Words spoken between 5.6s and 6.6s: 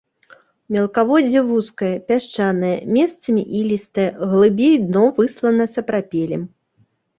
сапрапелем.